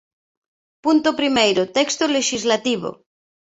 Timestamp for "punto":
0.83-1.09